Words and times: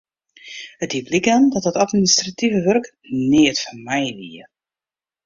It 0.83 0.91
die 0.93 1.03
bliken 1.07 1.43
dat 1.53 1.63
dat 1.67 1.81
administrative 1.85 2.59
wurk 2.67 2.85
neat 3.31 3.57
foar 3.63 3.79
my 3.87 4.01
wie. 4.17 4.43